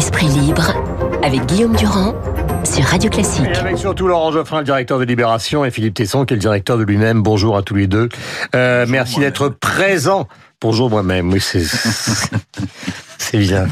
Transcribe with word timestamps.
Esprit 0.00 0.28
libre 0.28 0.72
avec 1.22 1.44
Guillaume 1.44 1.76
Durand 1.76 2.14
sur 2.64 2.82
Radio 2.84 3.10
Classique. 3.10 3.44
Et 3.52 3.58
avec 3.58 3.76
surtout 3.76 4.08
Laurent 4.08 4.32
Geoffrin, 4.32 4.60
le 4.60 4.64
directeur 4.64 4.98
de 4.98 5.04
Libération, 5.04 5.62
et 5.62 5.70
Philippe 5.70 5.92
Tesson, 5.92 6.24
qui 6.24 6.32
est 6.32 6.38
le 6.38 6.40
directeur 6.40 6.78
de 6.78 6.84
lui-même. 6.84 7.22
Bonjour 7.22 7.54
à 7.54 7.60
tous 7.60 7.74
les 7.74 7.86
deux. 7.86 8.08
Euh, 8.54 8.86
merci 8.88 9.20
d'être 9.20 9.50
présents. 9.50 10.26
Bonjour 10.58 10.88
moi-même. 10.88 11.30
Oui, 11.30 11.38
c'est 11.42 11.64
c'est 13.20 13.38
bien. 13.38 13.68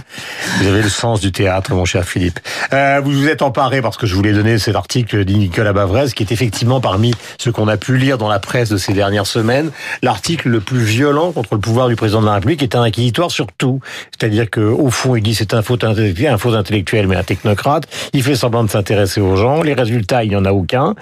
Vous 0.60 0.68
avez 0.68 0.82
le 0.82 0.88
sens 0.88 1.20
du 1.20 1.32
théâtre, 1.32 1.74
mon 1.74 1.84
cher 1.84 2.04
Philippe. 2.04 2.38
Euh, 2.72 3.00
vous 3.02 3.12
vous 3.12 3.28
êtes 3.28 3.42
emparé 3.42 3.80
parce 3.80 3.96
que 3.96 4.06
je 4.06 4.14
voulais 4.14 4.32
donner 4.32 4.58
cet 4.58 4.76
article 4.76 5.24
de 5.24 5.32
Nicolas 5.32 5.72
Bavrez, 5.72 6.10
qui 6.14 6.22
est 6.22 6.32
effectivement 6.32 6.80
parmi 6.80 7.14
ce 7.38 7.48
qu'on 7.50 7.66
a 7.66 7.76
pu 7.76 7.96
lire 7.96 8.18
dans 8.18 8.28
la 8.28 8.38
presse 8.38 8.68
de 8.68 8.76
ces 8.76 8.92
dernières 8.92 9.26
semaines, 9.26 9.70
l'article 10.02 10.50
le 10.50 10.60
plus 10.60 10.80
violent 10.80 11.32
contre 11.32 11.54
le 11.54 11.60
pouvoir 11.60 11.88
du 11.88 11.96
président 11.96 12.20
de 12.20 12.26
la 12.26 12.34
République 12.34 12.62
est 12.62 12.76
un 12.76 12.82
inquisitoire 12.82 13.30
sur 13.30 13.46
tout. 13.56 13.80
C'est-à-dire 14.10 14.50
que 14.50 14.60
au 14.60 14.90
fond, 14.90 15.16
il 15.16 15.22
dit 15.22 15.34
c'est 15.34 15.54
un 15.54 15.62
faux 15.62 15.82
intellectuel, 15.82 16.32
un 16.32 16.38
faux 16.38 16.54
intellectuel, 16.54 17.08
mais 17.08 17.16
un 17.16 17.24
technocrate. 17.24 17.84
Il 18.12 18.22
fait 18.22 18.36
semblant 18.36 18.64
de 18.64 18.70
s'intéresser 18.70 19.20
aux 19.20 19.36
gens. 19.36 19.62
Les 19.62 19.74
résultats, 19.74 20.24
il 20.24 20.30
n'y 20.30 20.36
en 20.36 20.44
a 20.44 20.52
aucun. 20.52 20.94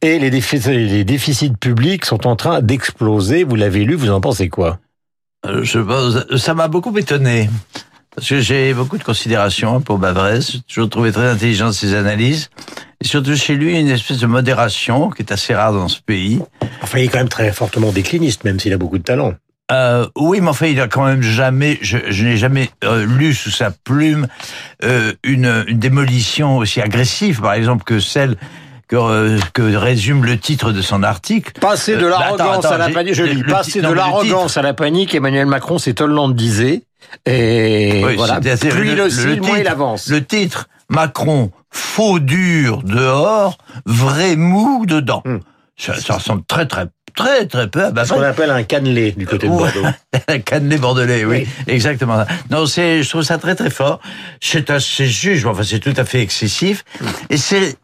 Et 0.00 0.18
les 0.18 0.30
déficits, 0.30 1.52
publics 1.60 2.06
sont 2.06 2.26
en 2.26 2.34
train 2.34 2.62
d'exploser. 2.62 3.44
Vous 3.44 3.56
l'avez 3.56 3.84
lu, 3.84 3.94
vous 3.94 4.10
en 4.10 4.20
pensez 4.20 4.48
quoi? 4.48 4.78
Euh, 5.46 5.62
je 5.62 5.80
ça 6.36 6.54
m'a 6.54 6.68
beaucoup 6.68 6.96
étonné. 6.96 7.48
Parce 8.14 8.28
que 8.28 8.40
j'ai 8.40 8.74
beaucoup 8.74 8.98
de 8.98 9.04
considération 9.04 9.80
pour 9.80 9.98
Bavrez. 9.98 10.40
J'ai 10.40 10.60
toujours 10.62 10.90
trouvé 10.90 11.12
très 11.12 11.28
intelligent 11.28 11.72
ses 11.72 11.94
analyses. 11.94 12.50
Et 13.00 13.06
surtout 13.06 13.36
chez 13.36 13.54
lui, 13.54 13.78
une 13.78 13.88
espèce 13.88 14.18
de 14.18 14.26
modération 14.26 15.10
qui 15.10 15.22
est 15.22 15.32
assez 15.32 15.54
rare 15.54 15.72
dans 15.72 15.88
ce 15.88 16.00
pays. 16.00 16.40
Enfin, 16.82 16.98
il 16.98 17.04
est 17.04 17.08
quand 17.08 17.18
même 17.18 17.28
très 17.28 17.52
fortement 17.52 17.92
décliniste, 17.92 18.44
même 18.44 18.58
s'il 18.58 18.72
a 18.72 18.78
beaucoup 18.78 18.98
de 18.98 19.04
talent. 19.04 19.34
Euh, 19.70 20.06
oui, 20.16 20.40
mais 20.40 20.48
enfin, 20.48 20.66
il 20.66 20.80
a 20.80 20.88
quand 20.88 21.06
même 21.06 21.22
jamais, 21.22 21.78
je, 21.80 21.98
je 22.08 22.24
n'ai 22.24 22.36
jamais 22.36 22.70
euh, 22.82 23.06
lu 23.06 23.32
sous 23.32 23.50
sa 23.50 23.70
plume 23.70 24.26
euh, 24.82 25.12
une, 25.22 25.64
une 25.68 25.78
démolition 25.78 26.58
aussi 26.58 26.80
agressive, 26.80 27.40
par 27.40 27.52
exemple, 27.54 27.84
que 27.84 28.00
celle 28.00 28.36
que, 28.90 28.96
euh, 28.96 29.38
que, 29.54 29.62
résume 29.62 30.24
le 30.24 30.36
titre 30.36 30.72
de 30.72 30.82
son 30.82 31.04
article. 31.04 31.52
Passer 31.60 31.96
de 31.96 32.06
l'arrogance 32.06 32.64
à 32.64 32.76
la 32.76 32.90
panique, 32.90 33.14
je 33.14 33.22
lis, 33.22 33.44
passer 33.44 33.80
de 33.80 33.92
l'arrogance 33.92 34.56
à 34.56 34.62
la 34.62 34.74
panique, 34.74 35.14
Emmanuel 35.14 35.46
Macron, 35.46 35.78
c'est 35.78 36.00
Hollande 36.00 36.34
disait, 36.34 36.82
et 37.24 38.02
oui, 38.04 38.16
voilà, 38.16 38.40
plus 38.40 38.50
le, 38.50 39.06
le, 39.06 39.34
le, 39.34 39.40
moins 39.40 39.58
il 39.58 39.68
avance. 39.68 40.08
Le 40.08 40.24
titre, 40.24 40.68
Macron, 40.88 41.52
faux 41.70 42.18
dur 42.18 42.82
dehors, 42.82 43.58
vrai 43.86 44.34
mou 44.34 44.84
dedans. 44.86 45.22
Hum. 45.24 45.40
Ça, 45.76 45.94
ça 45.94 46.14
ressemble 46.14 46.42
très 46.46 46.66
très 46.66 46.86
très 47.14 47.46
très 47.46 47.68
peu 47.68 47.84
à 47.84 48.04
Ce 48.04 48.12
qu'on 48.12 48.22
appelle 48.22 48.50
un 48.50 48.62
cannelé 48.62 49.12
du 49.12 49.26
côté 49.26 49.46
de 49.46 49.52
Bordeaux. 49.52 49.86
un 50.28 50.38
cannelé 50.38 50.78
bordelais, 50.78 51.24
oui, 51.24 51.46
oui. 51.46 51.48
exactement. 51.66 52.24
Non, 52.50 52.66
c'est, 52.66 53.02
je 53.02 53.08
trouve 53.08 53.22
ça 53.22 53.38
très 53.38 53.54
très 53.54 53.70
fort. 53.70 54.00
C'est 54.40 54.70
assez 54.70 55.06
juge, 55.06 55.46
enfin 55.46 55.62
c'est 55.62 55.78
tout 55.78 55.94
à 55.96 56.04
fait 56.04 56.20
excessif. 56.20 56.84
Et 57.28 57.36
c'est, 57.36 57.76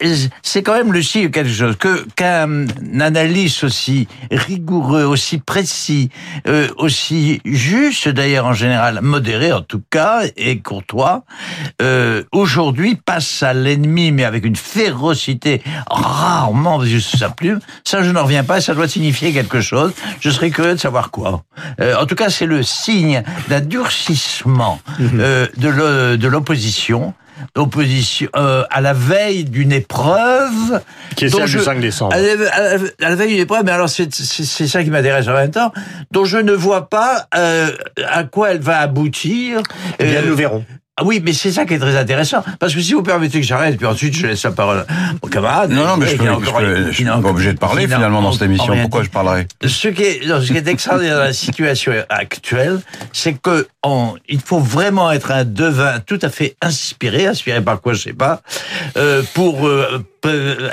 c'est 0.42 0.62
quand 0.62 0.74
même 0.74 0.92
le 0.92 1.02
signe 1.02 1.30
quelque 1.30 1.50
chose 1.50 1.76
que 1.76 2.06
qu'un 2.16 2.66
analyse 3.00 3.64
aussi 3.64 4.08
rigoureux, 4.30 5.04
aussi 5.04 5.38
précis, 5.38 6.10
euh, 6.48 6.68
aussi 6.76 7.40
juste 7.44 8.08
d'ailleurs 8.08 8.46
en 8.46 8.54
général, 8.54 9.00
modéré 9.02 9.52
en 9.52 9.62
tout 9.62 9.82
cas 9.90 10.22
et 10.36 10.58
courtois, 10.58 11.24
euh, 11.82 12.22
aujourd'hui 12.32 12.96
passe 12.96 13.42
à 13.42 13.52
l'ennemi 13.52 14.12
mais 14.12 14.24
avec 14.24 14.44
une 14.44 14.56
férocité 14.56 15.62
rarement 15.88 16.84
juste 16.84 17.16
sa 17.16 17.28
plume. 17.30 17.60
Ça, 17.84 18.02
je 18.02 18.10
n'en 18.10 18.24
reviens 18.24 18.44
pas. 18.44 18.60
Ça 18.60 18.74
doit 18.74 18.88
signifier 18.88 19.15
quelque 19.20 19.60
chose. 19.60 19.92
Je 20.20 20.30
serais 20.30 20.50
curieux 20.50 20.74
de 20.74 20.80
savoir 20.80 21.10
quoi. 21.10 21.44
Euh, 21.80 21.96
en 21.96 22.06
tout 22.06 22.14
cas, 22.14 22.30
c'est 22.30 22.46
le 22.46 22.62
signe 22.62 23.22
d'un 23.48 23.60
durcissement 23.60 24.80
euh, 25.00 25.46
de 25.56 26.28
l'opposition 26.28 27.14
opposition 27.54 28.28
euh, 28.36 28.64
à 28.70 28.80
la 28.80 28.92
veille 28.92 29.44
d'une 29.44 29.72
épreuve 29.72 30.80
qui 31.16 31.26
est 31.26 31.28
celle 31.28 31.46
je, 31.46 31.58
du 31.58 31.64
5 31.64 31.80
décembre. 31.80 32.14
À 32.14 32.20
la, 32.20 32.54
à 32.54 32.60
la, 32.60 32.84
à 33.02 33.08
la 33.10 33.14
veille 33.14 33.28
d'une 33.28 33.42
épreuve, 33.42 33.64
mais 33.64 33.72
alors 33.72 33.88
c'est 33.88 34.10
ça 34.10 34.84
qui 34.84 34.90
m'intéresse 34.90 35.28
en 35.28 35.34
même 35.34 35.50
temps, 35.50 35.72
dont 36.10 36.24
je 36.24 36.38
ne 36.38 36.52
vois 36.52 36.88
pas 36.88 37.26
euh, 37.34 37.70
à 38.08 38.24
quoi 38.24 38.50
elle 38.50 38.60
va 38.60 38.78
aboutir. 38.80 39.62
Eh 39.98 40.04
bien, 40.04 40.22
euh, 40.22 40.26
nous 40.26 40.36
verrons. 40.36 40.64
Ah 40.98 41.02
oui, 41.04 41.20
mais 41.22 41.34
c'est 41.34 41.52
ça 41.52 41.66
qui 41.66 41.74
est 41.74 41.78
très 41.78 41.94
intéressant. 41.94 42.42
Parce 42.58 42.74
que 42.74 42.80
si 42.80 42.94
vous 42.94 43.02
permettez 43.02 43.38
que 43.40 43.46
j'arrête, 43.46 43.76
puis 43.76 43.86
ensuite 43.86 44.16
je 44.16 44.28
laisse 44.28 44.42
la 44.44 44.50
parole 44.50 44.86
au 45.20 45.26
camarade. 45.26 45.70
Non, 45.70 45.86
non, 45.86 45.96
mais 45.98 46.06
je, 46.06 46.16
je 46.16 46.92
suis 46.92 47.04
pas 47.04 47.16
obligé 47.18 47.52
de 47.52 47.58
parler 47.58 47.86
finalement 47.86 48.22
dans 48.22 48.32
cette 48.32 48.42
émission. 48.42 48.74
Pourquoi 48.80 49.02
je 49.02 49.10
parlerai? 49.10 49.46
Ce 49.62 49.88
qui 49.88 50.02
est, 50.02 50.26
non, 50.26 50.40
ce 50.40 50.50
qui 50.50 50.56
est 50.56 50.66
extraordinaire 50.66 51.16
dans 51.18 51.24
la 51.24 51.32
situation 51.34 51.92
actuelle, 52.08 52.80
c'est 53.12 53.34
que 53.34 53.68
on, 53.82 54.14
il 54.28 54.40
faut 54.40 54.58
vraiment 54.58 55.12
être 55.12 55.32
un 55.32 55.44
devin 55.44 56.00
tout 56.00 56.18
à 56.22 56.30
fait 56.30 56.56
inspiré, 56.62 57.26
inspiré 57.26 57.60
par 57.60 57.80
quoi 57.82 57.92
je 57.92 58.00
sais 58.00 58.12
pas, 58.14 58.40
euh, 58.96 59.22
pour 59.34 59.68
euh, 59.68 60.02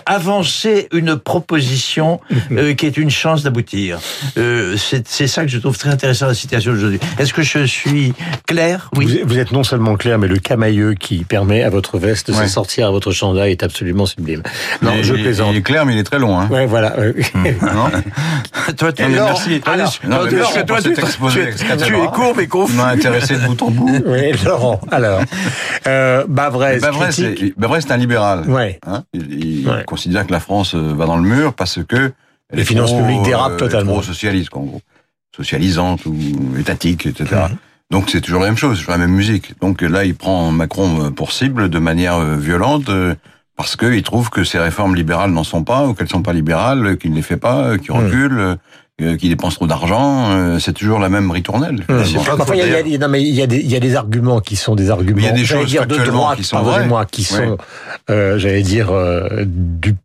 avancer 0.06 0.88
une 0.92 1.18
proposition 1.18 2.20
euh, 2.52 2.74
qui 2.74 2.86
est 2.86 2.98
une 2.98 3.10
chance 3.10 3.44
d'aboutir. 3.44 4.00
Euh, 4.38 4.76
c'est 5.06 5.28
ça 5.28 5.44
que 5.44 5.50
je 5.50 5.60
trouve 5.60 5.78
très 5.78 5.90
intéressant 5.90 6.26
dans 6.26 6.32
la 6.32 6.36
situation 6.36 6.74
d'aujourd'hui. 6.74 7.00
Est-ce 7.20 7.34
que 7.34 7.42
je 7.42 7.66
suis 7.66 8.14
clair? 8.48 8.90
Oui. 8.96 9.22
Vous, 9.22 9.30
vous, 9.30 9.40
êtes 9.40 9.52
non 9.52 9.64
sellement 9.64 9.96
clair, 9.96 10.20
mais 10.20 10.28
le 10.28 10.38
camailleux 10.38 10.94
qui 10.94 11.24
permet 11.24 11.64
à 11.64 11.70
votre 11.70 11.98
veste 11.98 12.32
de 12.32 12.36
ouais. 12.36 12.48
sortir 12.48 12.88
à 12.88 12.92
votre 12.92 13.12
chandail 13.12 13.52
est 13.52 13.64
absolument 13.64 14.06
sublime. 14.06 14.44
Non, 14.82 14.92
mais 14.96 15.04
je 15.04 15.14
plaisante. 15.14 15.50
Il 15.52 15.58
est 15.58 15.62
clair, 15.62 15.86
mais 15.86 15.94
il 15.94 16.00
est 16.00 16.04
très 16.04 16.20
long. 16.20 16.40
Hein. 16.40 16.48
Ouais, 16.50 16.66
voilà. 16.66 16.96
non 17.62 17.90
toi, 18.78 18.94
tu, 18.94 19.04
merci. 19.08 19.62
Alors, 19.66 19.94
non, 20.08 20.24
mais 20.26 20.32
merci 20.32 20.66
toi, 20.66 20.82
tu, 20.82 20.94
tu, 20.94 20.96
tu 20.96 21.96
es 21.96 22.08
court 22.14 22.34
mais 22.36 22.48
confus. 22.48 22.80
intéressé 22.80 23.36
de 23.36 23.46
bout 23.46 23.62
en 23.62 23.72
bout. 23.72 24.04
Oui, 24.06 24.32
Laurent. 24.46 24.80
Alors, 24.92 25.22
euh, 25.88 26.24
Bavrez. 26.28 26.80
Bavrez, 26.80 27.82
c'est 27.82 27.92
un 27.92 27.98
libéral. 27.98 28.50
Ouais. 28.50 28.80
Hein 28.86 29.04
il 29.14 29.43
ouais. 29.44 29.84
considère 29.86 30.26
que 30.26 30.32
la 30.32 30.40
France 30.40 30.76
va 30.76 31.06
dans 31.06 31.18
le 31.18 31.28
mur 31.28 31.54
parce 31.54 31.84
que 31.84 32.12
les 32.52 32.66
finances 32.66 32.92
trop, 32.92 33.02
publiques 33.02 33.24
dérapent 33.24 33.58
totalement. 33.58 33.94
Trop 33.94 34.04
socialiste, 34.04 34.56
en 34.56 34.62
gros, 34.62 34.82
socialisante 35.36 36.06
ou 36.06 36.16
étatique, 36.60 37.06
etc. 37.06 37.26
Mmh. 37.50 37.56
Donc 37.92 38.10
c'est 38.10 38.22
toujours 38.22 38.42
la 38.42 38.48
même 38.48 38.58
chose, 38.58 38.86
la 38.88 38.98
même 38.98 39.12
musique. 39.12 39.54
Donc 39.60 39.82
là, 39.82 40.06
il 40.06 40.16
prend 40.16 40.52
Macron 40.52 41.12
pour 41.12 41.32
cible 41.32 41.70
de 41.70 41.80
manière 41.80 42.20
violente 42.36 42.90
parce 43.56 43.76
qu'il 43.76 44.02
trouve 44.04 44.30
que 44.30 44.44
ces 44.44 44.58
réformes 44.58 44.96
libérales 44.96 45.32
n'en 45.32 45.44
sont 45.44 45.64
pas, 45.64 45.86
ou 45.86 45.94
qu'elles 45.94 46.10
sont 46.10 46.24
pas 46.24 46.34
libérales, 46.34 46.98
qu'il 46.98 47.12
ne 47.12 47.16
les 47.16 47.22
fait 47.22 47.38
pas, 47.38 47.78
qu'il 47.78 47.92
recule. 47.92 48.34
Mmh 48.34 48.58
euh, 49.02 49.18
qui 49.18 49.28
dépense 49.28 49.56
trop 49.56 49.66
d'argent, 49.66 50.30
euh, 50.30 50.60
c'est 50.60 50.74
toujours 50.74 51.00
la 51.00 51.10
même 51.10 51.32
ritournelle. 51.32 51.84
Mmh. 51.90 52.18
Enfin, 52.40 52.54
il 52.54 52.60
y 52.60 52.62
a, 52.62 52.82
y 52.82 52.94
y 52.94 53.48
des, 53.48 53.60
il 53.60 53.72
y 53.72 53.76
a 53.76 53.80
des 53.80 53.96
arguments 53.96 54.40
qui 54.40 54.56
sont 54.56 54.76
des 54.76 54.92
arguments. 54.92 55.18
Il 55.18 55.26
y 55.26 55.28
a 55.28 55.32
des 55.32 55.46
choses 55.46 55.66
dire, 55.66 55.88
de 55.88 55.98
droite, 55.98 56.38
qui 56.38 56.44
sont 56.44 56.64
moi, 56.86 57.06
qui 57.06 57.24
sont, 57.24 57.58
euh, 58.12 58.38
j'allais 58.38 58.62
dire, 58.62 58.92
du 59.46 59.96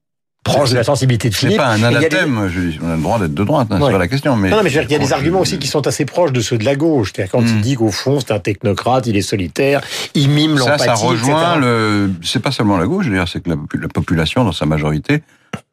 proche 0.43 0.71
de 0.71 0.77
la 0.77 0.85
sensibilité 0.85 1.29
de 1.29 1.35
Philippe. 1.35 1.57
C'est 1.57 1.59
pas 1.59 1.69
un 1.69 1.83
anathème, 1.83 2.49
des... 2.49 2.79
on 2.83 2.91
a 2.91 2.97
le 2.97 3.03
droit 3.03 3.19
d'être 3.19 3.35
de 3.35 3.45
droite, 3.45 3.69
hein, 3.71 3.79
ouais. 3.79 3.87
c'est 3.87 3.93
pas 3.93 3.99
la 3.99 4.09
question. 4.09 4.37
Mais 4.37 4.49
non, 4.49 4.57
non 4.57 4.63
mais 4.63 4.71
je 4.71 4.81
veux 4.81 4.87
dire, 4.87 4.99
il 4.99 5.03
y 5.03 5.05
a 5.05 5.07
des 5.07 5.13
arguments 5.13 5.41
aussi 5.41 5.59
qui 5.59 5.69
sont 5.69 5.87
assez 5.87 6.07
proches 6.07 6.33
de 6.33 6.41
ceux 6.41 6.57
de 6.57 6.65
la 6.65 6.75
gauche. 6.75 7.13
C'est-à-dire 7.15 7.33
quand 7.33 7.43
il 7.43 7.61
dit 7.61 7.75
qu'au 7.75 7.91
fond 7.91 8.21
c'est 8.21 8.33
un 8.33 8.39
technocrate, 8.39 9.07
il 9.07 9.17
est 9.17 9.23
solitaire, 9.23 9.83
il 10.15 10.31
mime 10.31 10.57
l'empathie. 10.57 10.85
Ça, 10.85 10.97
ça 10.97 11.07
rejoint 11.07 11.57
etc. 11.57 11.61
le. 11.61 12.11
C'est 12.23 12.41
pas 12.43 12.53
seulement 12.53 12.79
la 12.79 12.87
gauche, 12.87 13.07
c'est 13.31 13.43
que 13.43 13.51
la, 13.51 13.57
la, 13.81 13.89
population 13.89 14.45
dans 14.45 14.53
sa 14.53 14.65
majorité 14.65 15.23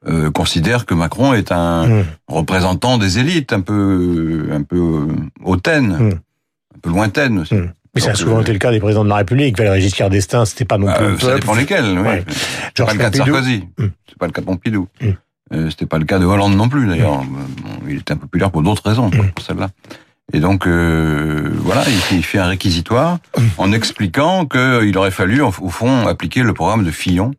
euh, 0.07 0.31
considère 0.31 0.85
que 0.85 0.93
Macron 0.93 1.33
est 1.33 1.51
un 1.51 1.88
mmh. 1.88 2.05
représentant 2.27 2.97
des 2.97 3.19
élites, 3.19 3.53
un 3.53 3.61
peu, 3.61 4.49
un 4.51 4.61
peu 4.61 5.07
hautaine, 5.43 5.97
mmh. 5.97 6.09
un 6.75 6.79
peu 6.81 6.89
lointaine 6.89 7.39
aussi. 7.39 7.55
Mais 7.95 8.01
ça 8.01 8.11
a 8.11 8.16
souvent 8.16 8.41
été 8.41 8.51
le 8.51 8.59
cas 8.59 8.71
des 8.71 8.79
présidents 8.81 9.05
de 9.05 9.09
la 9.09 9.16
République. 9.16 9.57
Valéry 9.57 9.81
Giscard 9.81 10.09
d'Estaing, 10.09 10.43
c'était 10.43 10.66
pas 10.66 10.77
non 10.77 10.91
plus. 10.93 11.05
Euh, 11.05 11.17
ça 11.17 11.35
dépend 11.35 11.55
lesquels. 11.55 11.97
Oui. 11.97 12.05
Ouais. 12.05 12.25
C'est 12.75 12.85
pas 12.85 12.93
le 12.93 12.99
cas 12.99 13.09
de 13.09 13.16
Sarkozy. 13.16 13.63
Mm. 13.77 13.85
C'est 14.07 14.17
pas 14.17 14.25
le 14.25 14.31
cas 14.33 14.41
de 14.41 14.45
Pompidou. 14.45 14.88
Mm. 15.01 15.07
Euh, 15.53 15.69
c'était 15.69 15.85
pas 15.85 15.97
le 15.97 16.05
cas 16.05 16.19
de 16.19 16.25
Hollande 16.25 16.57
non 16.57 16.67
plus 16.67 16.87
d'ailleurs. 16.87 17.23
Mm. 17.23 17.47
Il 17.87 17.97
était 17.99 18.13
impopulaire 18.13 18.51
pour 18.51 18.63
d'autres 18.63 18.83
raisons, 18.85 19.09
pour 19.09 19.45
celle-là. 19.45 19.69
Et 20.33 20.39
donc 20.39 20.67
euh, 20.67 21.51
voilà, 21.59 21.83
il, 21.87 22.17
il, 22.17 22.23
fait 22.23 22.39
un 22.39 22.47
réquisitoire 22.47 23.19
en 23.57 23.72
expliquant 23.72 24.46
qu'il 24.46 24.97
aurait 24.97 25.11
fallu 25.11 25.41
au 25.41 25.52
fond 25.52 26.07
appliquer 26.07 26.41
le 26.41 26.53
programme 26.53 26.84
de 26.84 26.91
Fillon. 26.91 27.31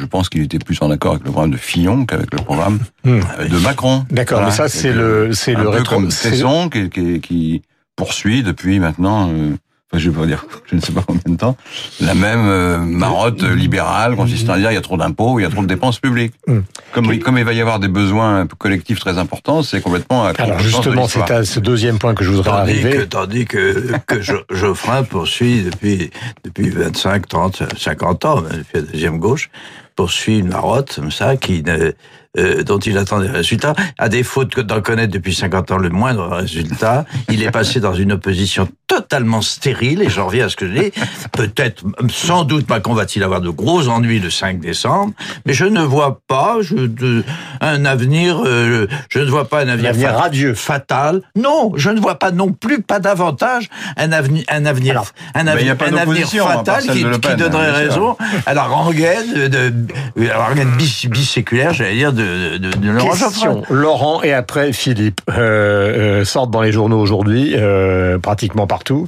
Je 0.00 0.06
pense 0.06 0.30
qu'il 0.30 0.42
était 0.42 0.58
plus 0.58 0.78
en 0.80 0.90
accord 0.90 1.12
avec 1.12 1.24
le 1.24 1.30
programme 1.30 1.50
de 1.50 1.58
Fillon 1.58 2.06
qu'avec 2.06 2.32
le 2.32 2.42
programme 2.42 2.78
de 3.04 3.58
Macron. 3.58 4.06
D'accord, 4.10 4.38
voilà. 4.38 4.50
mais 4.50 4.56
ça 4.56 4.68
c'est 4.68 4.92
le 4.92 5.32
c'est 5.34 5.54
le 5.54 5.68
rétro. 5.68 5.96
Comme 5.96 6.08
Tesson 6.08 6.70
qui, 6.70 6.88
qui, 6.88 7.20
qui 7.20 7.62
poursuit 7.96 8.42
depuis 8.42 8.80
maintenant, 8.80 9.28
euh, 9.28 9.50
enfin 9.92 10.00
je 10.00 10.08
vais 10.08 10.18
pas 10.18 10.24
dire, 10.24 10.46
je 10.70 10.74
ne 10.74 10.80
sais 10.80 10.92
pas 10.92 11.02
combien 11.06 11.22
de 11.26 11.36
temps, 11.36 11.54
la 12.00 12.14
même 12.14 12.46
euh, 12.46 12.78
marotte 12.78 13.42
libérale 13.42 14.16
consistant 14.16 14.54
à 14.54 14.58
dire 14.58 14.70
il 14.70 14.74
y 14.74 14.78
a 14.78 14.80
trop 14.80 14.96
d'impôts, 14.96 15.38
il 15.38 15.42
y 15.42 15.44
a 15.44 15.50
trop 15.50 15.60
de 15.60 15.66
dépenses 15.66 15.98
publiques. 15.98 16.32
Mm. 16.46 16.60
Comme, 16.92 17.18
comme 17.18 17.36
il 17.36 17.44
va 17.44 17.52
y 17.52 17.60
avoir 17.60 17.78
des 17.78 17.88
besoins 17.88 18.46
collectifs 18.46 19.00
très 19.00 19.18
importants, 19.18 19.62
c'est 19.62 19.82
complètement 19.82 20.24
à 20.24 20.30
Alors 20.38 20.60
justement, 20.60 21.08
c'est 21.08 21.30
à 21.30 21.44
ce 21.44 21.60
deuxième 21.60 21.98
point 21.98 22.14
que 22.14 22.24
je 22.24 22.30
voudrais 22.30 22.50
tandis 22.50 22.70
arriver. 22.70 22.90
Que, 22.90 23.02
tandis 23.02 23.44
que, 23.44 23.92
que 24.06 24.22
Geoffrin 24.50 25.02
poursuit 25.02 25.64
depuis, 25.64 26.10
depuis 26.42 26.70
25, 26.70 27.28
30, 27.28 27.62
50 27.76 28.24
ans, 28.24 28.40
depuis 28.40 28.64
la 28.74 28.80
deuxième 28.80 29.18
gauche, 29.18 29.50
poursuit 29.96 30.38
une 30.38 30.48
marotte 30.48 30.94
comme 30.94 31.10
ça 31.10 31.36
qui 31.36 31.62
ne 31.62 31.92
euh, 32.38 32.62
dont 32.62 32.78
il 32.78 32.96
attend 32.96 33.18
des 33.18 33.28
résultats. 33.28 33.74
À 33.98 34.08
défaut 34.08 34.44
d'en 34.44 34.80
connaître 34.80 35.12
depuis 35.12 35.34
50 35.34 35.72
ans 35.72 35.78
le 35.78 35.88
moindre 35.88 36.28
résultat, 36.28 37.04
il 37.28 37.42
est 37.42 37.50
passé 37.50 37.80
dans 37.80 37.94
une 37.94 38.12
opposition 38.12 38.68
totalement 38.86 39.40
stérile, 39.40 40.02
et 40.02 40.08
j'en 40.08 40.26
reviens 40.26 40.46
à 40.46 40.48
ce 40.48 40.56
que 40.56 40.66
je 40.68 40.80
dis. 40.80 40.92
Peut-être, 41.32 41.84
sans 42.08 42.44
doute, 42.44 42.68
Macron 42.68 42.94
va-t-il 42.94 43.22
avoir 43.22 43.40
de 43.40 43.48
gros 43.48 43.88
ennuis 43.88 44.18
le 44.18 44.30
5 44.30 44.60
décembre, 44.60 45.12
mais 45.46 45.52
je 45.52 45.64
ne 45.64 45.80
vois 45.80 46.20
pas 46.26 46.58
je, 46.60 46.74
de, 46.74 47.24
un 47.60 47.84
avenir, 47.84 48.42
euh, 48.44 48.86
je 49.08 49.20
ne 49.20 49.30
vois 49.30 49.48
pas 49.48 49.62
un 49.62 49.68
avenir, 49.68 49.90
avenir 49.90 50.14
radieux. 50.14 50.54
fatal. 50.54 51.22
Non, 51.36 51.72
je 51.76 51.90
ne 51.90 52.00
vois 52.00 52.18
pas 52.20 52.30
non 52.30 52.52
plus, 52.52 52.82
pas 52.82 52.98
davantage, 52.98 53.68
un 53.96 54.12
avenir, 54.12 54.44
un 54.48 54.66
avenir, 54.66 54.92
Alors, 54.92 55.06
un, 55.34 55.46
avenir, 55.46 55.76
un 55.80 55.96
avenir 55.96 56.28
fatal 56.28 56.82
qui, 56.82 57.04
qui, 57.04 57.36
donnerait 57.36 57.72
raison 57.72 58.16
à 58.46 58.54
la 58.54 58.64
rengaine, 58.64 59.34
de, 59.34 59.46
de, 59.48 59.72
la 60.16 60.46
rengaine 60.46 60.70
bis, 60.76 61.06
biséculaire, 61.06 61.74
j'allais 61.74 61.94
dire, 61.94 62.12
de, 62.12 62.19
de, 62.20 62.58
de 62.58 62.90
Laurent 62.90 63.10
Question, 63.10 63.62
Laurent 63.70 64.22
et 64.22 64.32
après 64.32 64.72
Philippe. 64.72 65.20
Euh, 65.28 66.20
euh, 66.20 66.24
sortent 66.24 66.50
dans 66.50 66.62
les 66.62 66.72
journaux 66.72 67.00
aujourd'hui, 67.00 67.54
euh, 67.54 68.18
pratiquement 68.18 68.66
partout, 68.66 69.06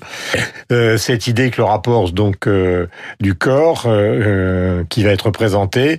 euh, 0.70 0.96
cette 0.96 1.26
idée 1.26 1.50
que 1.50 1.58
le 1.58 1.64
rapport 1.64 2.10
donc 2.12 2.48
du 3.20 3.34
corps 3.34 3.86
qui 4.88 5.04
va 5.04 5.10
être 5.10 5.30
présenté, 5.30 5.98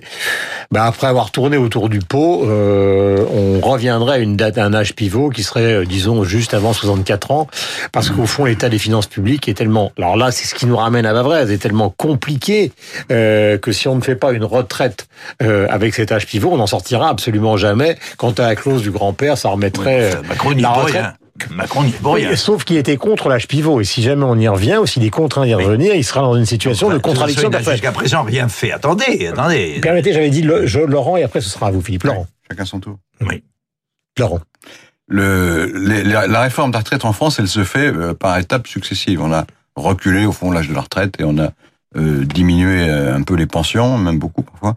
bah, 0.70 0.84
après 0.84 1.06
avoir 1.06 1.30
tourné 1.30 1.56
autour 1.56 1.88
du 1.88 2.00
pot, 2.00 2.44
on 2.44 3.60
reviendrait 3.60 4.16
à 4.16 4.18
une 4.18 4.36
date, 4.36 4.58
à 4.58 4.64
un 4.64 4.74
âge 4.74 4.94
pivot 4.94 5.30
qui 5.30 5.42
serait, 5.42 5.86
disons, 5.86 6.24
juste 6.24 6.54
avant 6.54 6.72
64 6.72 7.30
ans, 7.30 7.46
parce 7.92 8.10
qu'au 8.10 8.26
fond, 8.26 8.44
l'état 8.44 8.68
des 8.68 8.78
finances 8.78 9.06
publiques 9.06 9.48
est 9.48 9.54
tellement, 9.54 9.92
alors 9.96 10.16
là, 10.16 10.30
c'est 10.30 10.46
ce 10.46 10.54
qui 10.54 10.66
nous 10.66 10.76
ramène 10.76 11.06
à 11.06 11.12
Bavrez, 11.12 11.52
est 11.52 11.58
tellement 11.58 11.90
compliqué 11.90 12.72
que 13.08 13.72
si 13.72 13.88
on 13.88 13.96
ne 13.96 14.02
fait 14.02 14.16
pas 14.16 14.32
une 14.32 14.44
retraite 14.44 15.06
avec 15.40 15.94
cet 15.94 16.12
âge 16.12 16.26
pivot, 16.26 16.50
on 16.52 16.56
n'en 16.58 16.66
sortira 16.66 17.03
absolument 17.08 17.56
jamais. 17.56 17.96
Quant 18.16 18.32
à 18.32 18.42
la 18.42 18.56
clause 18.56 18.82
du 18.82 18.90
grand-père, 18.90 19.38
ça 19.38 19.48
remettrait 19.48 20.10
oui, 20.16 20.28
Macron 20.28 20.50
la 20.56 20.70
retraite. 20.70 21.04
Macron 21.50 21.82
n'y 21.82 21.90
pour 21.90 22.14
rien. 22.14 22.36
Sauf 22.36 22.64
qu'il 22.64 22.76
était 22.76 22.96
contre 22.96 23.28
l'âge 23.28 23.48
pivot. 23.48 23.80
Et 23.80 23.84
si 23.84 24.02
jamais 24.02 24.24
on 24.24 24.38
y 24.38 24.46
revient, 24.46 24.78
ou 24.80 24.86
s'il 24.86 25.04
est 25.04 25.10
contraint 25.10 25.44
d'y 25.44 25.54
revenir, 25.54 25.94
il 25.94 26.04
sera 26.04 26.20
dans 26.20 26.36
une 26.36 26.46
situation 26.46 26.90
de 26.90 26.98
contradiction. 26.98 27.50
Jusqu'à 27.50 27.92
présent, 27.92 28.22
rien 28.22 28.48
fait. 28.48 28.72
Attendez, 28.72 29.28
attendez. 29.28 29.80
Permettez, 29.82 30.12
j'avais 30.12 30.30
dit 30.30 30.42
le, 30.42 30.66
je, 30.66 30.80
Laurent, 30.80 31.16
et 31.16 31.24
après 31.24 31.40
ce 31.40 31.50
sera 31.50 31.68
à 31.68 31.70
vous, 31.70 31.80
Philippe. 31.80 32.04
Laurent. 32.04 32.26
Chacun 32.48 32.64
son 32.64 32.80
tour. 32.80 32.98
Oui. 33.20 33.42
Laurent. 34.18 34.40
Le, 35.08 35.66
les, 35.66 36.04
la, 36.04 36.26
la, 36.26 36.40
réforme 36.40 36.70
de 36.70 36.74
la 36.74 36.78
retraite 36.78 37.04
en 37.04 37.12
France, 37.12 37.38
elle 37.38 37.48
se 37.48 37.64
fait 37.64 37.92
euh, 37.92 38.14
par 38.14 38.38
étapes 38.38 38.66
successives. 38.66 39.20
On 39.20 39.32
a 39.32 39.44
reculé 39.76 40.24
au 40.24 40.32
fond 40.32 40.50
l'âge 40.50 40.68
de 40.68 40.74
la 40.74 40.80
retraite 40.80 41.16
et 41.18 41.24
on 41.24 41.36
a 41.38 41.50
euh, 41.96 42.24
diminué 42.24 42.88
un 42.88 43.22
peu 43.22 43.34
les 43.34 43.46
pensions, 43.46 43.98
même 43.98 44.18
beaucoup 44.18 44.42
parfois. 44.42 44.76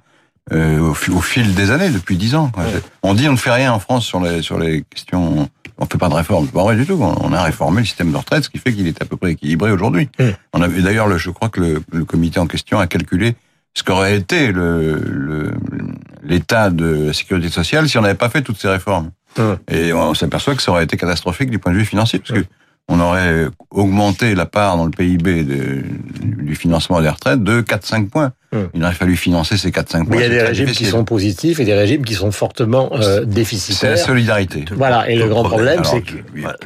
Euh, 0.53 0.79
au, 0.79 0.91
au, 0.91 1.21
fil 1.21 1.55
des 1.55 1.71
années, 1.71 1.89
depuis 1.89 2.15
dix 2.15 2.35
ans. 2.35 2.51
Ouais. 2.57 2.81
On 3.03 3.13
dit 3.13 3.27
on 3.27 3.33
ne 3.33 3.37
fait 3.37 3.51
rien 3.51 3.73
en 3.73 3.79
France 3.79 4.05
sur 4.05 4.21
les 4.21 4.41
sur 4.41 4.57
les 4.57 4.83
questions. 4.83 5.49
On 5.77 5.85
fait 5.85 5.97
pas 5.97 6.09
de 6.09 6.13
réforme. 6.13 6.45
C'est 6.45 6.53
pas 6.53 6.63
vrai 6.63 6.75
du 6.75 6.85
tout. 6.85 6.97
On 7.01 7.33
a 7.33 7.43
réformé 7.43 7.81
le 7.81 7.85
système 7.85 8.11
de 8.11 8.17
retraite, 8.17 8.45
ce 8.45 8.49
qui 8.49 8.57
fait 8.57 8.73
qu'il 8.73 8.87
est 8.87 9.01
à 9.01 9.05
peu 9.05 9.17
près 9.17 9.31
équilibré 9.31 9.71
aujourd'hui. 9.71 10.09
On 10.53 10.61
avait 10.61 10.81
d'ailleurs, 10.81 11.15
je 11.17 11.29
crois 11.29 11.49
que 11.49 11.59
le, 11.59 11.83
le, 11.91 12.05
comité 12.05 12.39
en 12.39 12.47
question 12.47 12.79
a 12.79 12.87
calculé 12.87 13.35
ce 13.75 13.83
qu'aurait 13.83 14.17
été 14.17 14.51
le 14.51 15.51
l'état 16.23 16.69
de 16.69 17.07
la 17.07 17.13
sécurité 17.13 17.49
sociale 17.49 17.87
si 17.87 17.97
on 17.97 18.01
n'avait 18.01 18.15
pas 18.15 18.29
fait 18.29 18.41
toutes 18.41 18.59
ces 18.59 18.69
réformes. 18.69 19.11
Et 19.69 19.93
on 19.93 20.13
s'aperçoit 20.13 20.55
que 20.55 20.61
ça 20.61 20.71
aurait 20.71 20.83
été 20.83 20.97
catastrophique 20.97 21.51
du 21.51 21.59
point 21.59 21.71
de 21.71 21.77
vue 21.77 21.85
financier, 21.85 22.19
parce 22.19 22.39
que 22.39 22.45
on 22.89 22.99
aurait 22.99 23.47
augmenté 23.69 24.33
la 24.33 24.45
part 24.45 24.77
dans 24.77 24.85
le 24.85 24.91
PIB 24.91 25.43
de, 25.43 25.83
du 26.21 26.55
financement 26.55 27.01
des 27.01 27.09
retraites 27.09 27.43
de 27.43 27.61
4-5 27.61 28.07
points. 28.07 28.31
Hum. 28.57 28.69
Il 28.73 28.83
aurait 28.83 28.93
fallu 28.93 29.15
financer 29.15 29.57
ces 29.57 29.69
4-5 29.69 30.05
points. 30.05 30.05
Mais 30.09 30.17
il 30.17 30.21
y 30.21 30.25
a 30.25 30.29
des 30.29 30.41
régimes 30.41 30.65
difficile. 30.65 30.87
qui 30.87 30.91
sont 30.91 31.03
positifs 31.03 31.59
et 31.59 31.65
des 31.65 31.73
régimes 31.73 32.03
qui 32.03 32.13
sont 32.13 32.31
fortement 32.31 32.89
euh, 32.93 33.25
déficitaires. 33.25 33.77
C'est 33.79 33.89
la 33.89 33.97
solidarité. 33.97 34.65
Voilà, 34.75 35.09
et 35.09 35.15
le, 35.15 35.23
le 35.23 35.29
grand 35.29 35.43
problème, 35.43 35.83
c'est 35.83 36.01
que... 36.01 36.13
Voilà, 36.35 36.57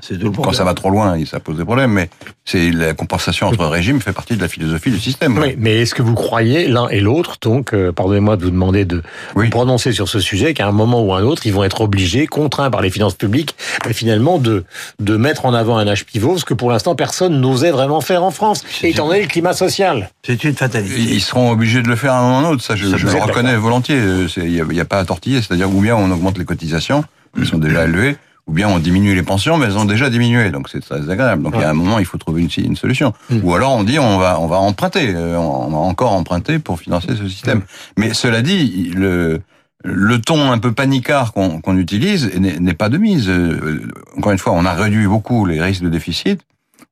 quand 0.42 0.54
ça 0.54 0.64
va 0.64 0.74
trop 0.74 0.90
loin, 0.90 1.18
ça 1.26 1.40
pose 1.40 1.58
des 1.58 1.66
problèmes, 1.66 1.92
mais 1.92 2.10
c'est 2.46 2.72
la 2.72 2.94
compensation 2.94 3.48
entre 3.48 3.66
régimes 3.68 4.02
fait 4.02 4.14
partie 4.14 4.36
de 4.36 4.42
la 4.42 4.48
philosophie 4.48 4.92
du 4.92 5.00
système. 5.00 5.38
Oui, 5.38 5.56
mais 5.58 5.82
est-ce 5.82 5.96
que 5.96 6.02
vous 6.02 6.16
croyez, 6.16 6.68
l'un 6.68 6.88
et 6.90 7.00
l'autre, 7.00 7.38
donc, 7.42 7.74
euh, 7.74 7.92
pardonnez-moi 7.92 8.38
de 8.38 8.44
vous 8.44 8.52
demander 8.52 8.86
de 8.86 9.02
oui. 9.36 9.46
vous 9.46 9.52
prononcer 9.52 9.92
sur 9.92 10.08
ce 10.08 10.20
sujet, 10.20 10.54
qu'à 10.54 10.68
un 10.68 10.72
moment 10.72 11.02
ou 11.02 11.14
un 11.14 11.24
autre, 11.24 11.46
ils 11.46 11.54
vont 11.54 11.64
être 11.64 11.82
obligés, 11.82 12.28
contraints 12.28 12.70
par 12.70 12.82
les 12.82 12.90
finances 12.90 13.16
publiques, 13.16 13.56
mais 13.86 13.94
finalement, 13.94 14.38
de, 14.38 14.64
de 15.00 15.18
mettre 15.18 15.46
en 15.46 15.54
avant 15.54 15.78
un 15.78 15.88
âge 15.88 16.06
pivot, 16.06 16.38
ce 16.38 16.46
que 16.46 16.54
pour 16.54 16.72
l'instant, 16.72 16.96
personne 16.96 17.40
n'osait 17.40 17.72
vraiment 17.72 18.02
faire 18.02 18.24
en 18.24 18.32
France, 18.32 18.64
étant 18.84 19.08
donné 19.08 19.22
le 19.22 19.28
climat 19.28 19.54
social? 19.54 20.10
C'est 20.26 20.44
une 20.44 20.56
fatalité. 20.56 21.00
Ils 21.00 21.22
seront 21.22 21.52
obligés 21.52 21.81
de 21.82 21.88
le 21.88 21.96
faire 21.96 22.14
à 22.14 22.20
un 22.20 22.22
moment 22.22 22.42
ou 22.42 22.46
un 22.46 22.50
autre, 22.52 22.64
ça 22.64 22.76
je, 22.76 22.88
ça 22.88 22.98
je 22.98 23.08
le 23.08 23.14
reconnais 23.14 23.56
volontiers. 23.56 24.00
Il 24.38 24.52
n'y 24.52 24.80
a, 24.80 24.84
a, 24.84 24.86
pas 24.86 25.00
à 25.00 25.06
tortiller, 25.06 25.42
c'est-à-dire 25.42 25.74
ou 25.74 25.82
bien 25.82 25.96
on 25.96 26.10
augmente 26.12 26.38
les 26.38 26.46
cotisations, 26.46 27.04
qui 27.38 27.46
sont 27.46 27.58
déjà 27.58 27.86
élevées, 27.86 28.18
ou 28.48 28.54
bien 28.54 28.68
on 28.68 28.80
diminue 28.80 29.16
les 29.16 29.24
pensions, 29.24 29.58
mais 29.58 29.68
elles 29.68 29.78
ont 29.78 29.86
déjà 29.86 30.10
diminué, 30.10 30.50
donc 30.52 30.70
c'est 30.70 30.82
très 30.82 31.10
agréable. 31.10 31.44
Donc 31.44 31.54
ouais. 31.54 31.60
il 31.60 31.64
y 31.64 31.66
a 31.66 31.70
un 31.70 31.74
moment, 31.74 32.00
il 32.00 32.06
faut 32.06 32.18
trouver 32.18 32.42
une, 32.42 32.50
une 32.66 32.76
solution. 32.76 33.14
Mmh. 33.30 33.40
Ou 33.44 33.56
alors 33.56 33.74
on 33.74 33.84
dit 33.84 34.00
on 34.00 34.18
va 34.18 34.40
on 34.40 34.48
va 34.48 34.58
emprunter, 34.58 35.16
on 35.16 35.70
va 35.70 35.78
encore 35.78 36.14
emprunter 36.14 36.60
pour 36.60 36.80
financer 36.80 37.16
ce 37.16 37.28
système. 37.28 37.60
Mmh. 37.60 37.64
Mais 37.98 38.14
cela 38.14 38.42
dit, 38.42 38.92
le 38.96 39.42
le 39.84 40.22
ton 40.22 40.52
un 40.52 40.58
peu 40.58 40.72
panicard 40.72 41.34
qu'on 41.34 41.62
qu 41.62 41.72
utilise 41.80 42.32
n'est 42.38 42.74
pas 42.74 42.90
de 42.90 42.98
mise. 42.98 43.30
Euh, 43.30 43.82
encore 44.18 44.32
une 44.32 44.38
fois, 44.38 44.54
on 44.54 44.66
a 44.66 44.74
réduit 44.74 45.08
beaucoup 45.08 45.46
les 45.46 45.62
risques 45.62 45.84
de 45.84 45.90
déficit, 45.90 46.42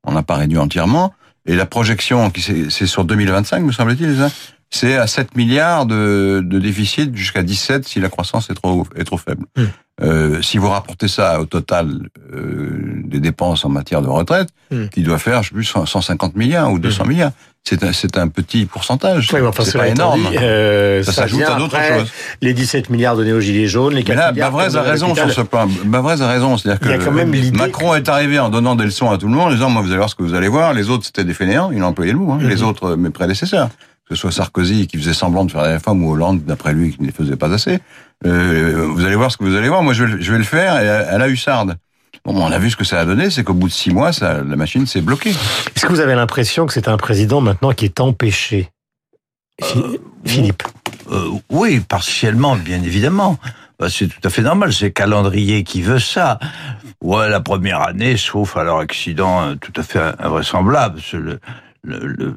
on 0.03 0.13
n'a 0.13 0.23
pas 0.23 0.35
réduit 0.35 0.57
entièrement, 0.57 1.13
et 1.45 1.55
la 1.55 1.65
projection, 1.65 2.29
qui 2.31 2.41
c'est 2.41 2.87
sur 2.87 3.05
2025, 3.05 3.63
me 3.63 3.71
semble-t-il, 3.71 4.29
c'est 4.69 4.95
à 4.95 5.07
7 5.07 5.35
milliards 5.35 5.85
de, 5.85 6.41
de 6.45 6.59
déficit 6.59 7.15
jusqu'à 7.15 7.43
17 7.43 7.87
si 7.87 7.99
la 7.99 8.09
croissance 8.09 8.49
est 8.49 8.53
trop, 8.53 8.85
est 8.95 9.03
trop 9.03 9.17
faible. 9.17 9.45
Mmh. 9.57 9.63
Euh, 10.01 10.41
si 10.41 10.57
vous 10.57 10.69
rapportez 10.69 11.09
ça 11.09 11.41
au 11.41 11.45
total 11.45 12.07
euh, 12.33 13.01
des 13.03 13.19
dépenses 13.19 13.65
en 13.65 13.69
matière 13.69 14.01
de 14.01 14.07
retraite, 14.07 14.47
mmh. 14.71 14.87
qui 14.87 15.01
doit 15.01 15.17
faire, 15.17 15.43
je 15.43 15.49
sais 15.49 15.55
plus, 15.55 15.65
150 15.65 16.35
milliards 16.35 16.71
ou 16.71 16.79
200 16.79 17.03
mmh. 17.03 17.07
milliards, 17.07 17.31
c'est 17.65 17.83
un, 17.83 17.91
c'est 17.91 18.17
un 18.17 18.29
petit 18.29 18.65
pourcentage. 18.65 19.27
Oui, 19.33 19.41
enfin, 19.41 19.65
c'est 19.65 19.77
pas 19.77 19.89
énorme. 19.89 20.21
Dit, 20.31 20.37
euh, 20.37 21.03
ça, 21.03 21.11
ça 21.11 21.21
s'ajoute 21.23 21.41
à 21.41 21.55
d'autres 21.55 21.81
choses. 21.83 22.11
Les 22.41 22.53
17 22.53 22.89
milliards 22.89 23.17
de 23.17 23.25
néo-gilets 23.25 23.67
jaunes, 23.67 23.95
les 23.95 24.03
4 24.03 24.15
Mais 24.15 24.21
là, 24.21 24.31
milliards 24.31 24.51
Bavrez 24.51 24.77
a 24.77 24.81
raison 24.83 25.13
sur 25.13 25.31
ce 25.31 25.41
point. 25.41 25.67
Bavrez 25.83 26.21
a 26.21 26.27
raison. 26.29 26.55
C'est-à-dire 26.57 26.79
que 26.79 27.03
quand 27.03 27.11
même 27.11 27.33
Macron 27.53 27.95
est 27.95 28.07
arrivé 28.07 28.39
en 28.39 28.49
donnant 28.49 28.75
des 28.75 28.85
leçons 28.85 29.11
à 29.11 29.17
tout 29.17 29.27
le 29.27 29.33
monde, 29.33 29.49
en 29.49 29.53
disant, 29.53 29.69
moi, 29.69 29.81
vous 29.81 29.89
allez 29.89 29.97
voir 29.97 30.09
ce 30.09 30.15
que 30.15 30.23
vous 30.23 30.35
allez 30.35 30.47
voir. 30.47 30.73
Les 30.73 30.89
autres, 30.89 31.05
c'était 31.05 31.25
des 31.25 31.33
fainéants. 31.33 31.71
Il 31.73 31.81
a 31.81 31.87
employé 31.87 32.13
le 32.13 32.19
mot, 32.19 32.31
hein. 32.31 32.39
les 32.41 32.63
autres, 32.63 32.95
mes 32.95 33.09
prédécesseurs 33.09 33.69
que 34.09 34.15
ce 34.15 34.21
soit 34.21 34.31
Sarkozy 34.31 34.87
qui 34.87 34.97
faisait 34.97 35.13
semblant 35.13 35.45
de 35.45 35.51
faire 35.51 35.63
des 35.63 35.73
réformes 35.73 36.03
ou 36.03 36.11
Hollande, 36.11 36.43
d'après 36.43 36.73
lui, 36.73 36.91
qui 36.91 37.01
ne 37.01 37.05
les 37.05 37.13
faisait 37.13 37.35
pas 37.35 37.53
assez. 37.53 37.77
Euh, 38.25 38.87
vous 38.87 39.05
allez 39.05 39.15
voir 39.15 39.31
ce 39.31 39.37
que 39.37 39.43
vous 39.43 39.55
allez 39.55 39.69
voir. 39.69 39.83
Moi, 39.83 39.93
je 39.93 40.03
vais, 40.03 40.21
je 40.21 40.31
vais 40.31 40.39
le 40.39 40.43
faire 40.43 40.81
et 40.81 40.89
à 40.89 41.17
la 41.19 41.29
hussarde. 41.29 41.77
Bon, 42.25 42.35
on 42.35 42.51
a 42.51 42.57
vu 42.57 42.71
ce 42.71 42.75
que 42.75 42.83
ça 42.83 42.99
a 42.99 43.05
donné, 43.05 43.29
c'est 43.29 43.43
qu'au 43.43 43.53
bout 43.53 43.67
de 43.67 43.73
six 43.73 43.91
mois, 43.91 44.11
ça, 44.11 44.43
la 44.43 44.55
machine 44.55 44.87
s'est 44.87 45.01
bloquée. 45.01 45.29
Est-ce 45.29 45.85
que 45.85 45.91
vous 45.91 45.99
avez 45.99 46.15
l'impression 46.15 46.65
que 46.65 46.73
c'est 46.73 46.87
un 46.87 46.97
président 46.97 47.39
maintenant 47.39 47.71
qui 47.71 47.85
est 47.85 47.99
empêché 47.99 48.69
euh, 49.75 49.97
Philippe 50.25 50.63
euh, 51.11 51.29
Oui, 51.51 51.79
partiellement, 51.79 52.55
bien 52.55 52.81
évidemment. 52.81 53.37
Bah, 53.77 53.89
c'est 53.91 54.07
tout 54.07 54.27
à 54.27 54.29
fait 54.31 54.41
normal, 54.41 54.73
c'est 54.73 54.85
le 54.85 54.91
calendrier 54.91 55.63
qui 55.63 55.83
veut 55.83 55.99
ça. 55.99 56.39
Ouais, 57.01 57.29
la 57.29 57.41
première 57.41 57.81
année, 57.81 58.17
sauf 58.17 58.57
alors 58.57 58.79
accident 58.79 59.55
tout 59.55 59.73
à 59.79 59.83
fait 59.83 60.01
invraisemblable. 60.19 60.99
Le, 61.13 61.39
le, 61.83 62.07
le, 62.07 62.35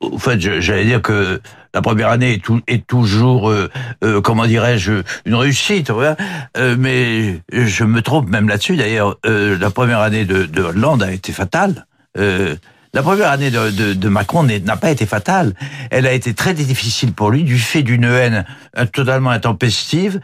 en 0.00 0.18
fait, 0.18 0.40
j'allais 0.40 0.84
dire 0.84 1.02
que 1.02 1.40
la 1.74 1.82
première 1.82 2.08
année 2.08 2.40
est, 2.68 2.86
toujours, 2.86 3.50
euh, 3.50 3.70
euh, 4.02 4.20
comment 4.20 4.46
dirais-je, 4.46 5.02
une 5.26 5.34
réussite. 5.34 5.90
Ouais. 5.90 6.14
Euh, 6.56 6.74
mais 6.78 7.40
je 7.52 7.84
me 7.84 8.00
trompe 8.00 8.30
même 8.30 8.48
là-dessus. 8.48 8.76
D'ailleurs, 8.76 9.18
euh, 9.26 9.58
la 9.58 9.70
première 9.70 10.00
année 10.00 10.24
de, 10.24 10.46
de, 10.46 10.62
Hollande 10.62 11.02
a 11.02 11.12
été 11.12 11.32
fatale. 11.32 11.86
la 12.14 13.02
première 13.02 13.30
année 13.30 13.50
de, 13.50 14.08
Macron 14.08 14.42
n'a 14.44 14.76
pas 14.78 14.90
été 14.90 15.04
fatale. 15.04 15.52
Elle 15.90 16.06
a 16.06 16.12
été 16.12 16.32
très 16.32 16.54
difficile 16.54 17.12
pour 17.12 17.30
lui 17.30 17.44
du 17.44 17.58
fait 17.58 17.82
d'une 17.82 18.04
haine 18.04 18.46
totalement 18.94 19.28
intempestive. 19.28 20.20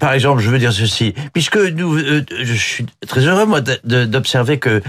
par 0.00 0.12
exemple, 0.14 0.42
je 0.42 0.50
veux 0.50 0.58
dire 0.58 0.72
ceci, 0.72 1.14
puisque 1.32 1.58
nous, 1.58 1.96
je 1.96 2.54
suis 2.54 2.86
très 3.06 3.20
heureux 3.20 3.46
moi 3.46 3.60
d'observer 3.60 4.58
que 4.58 4.82